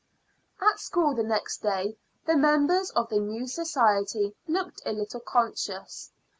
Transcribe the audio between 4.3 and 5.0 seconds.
looked a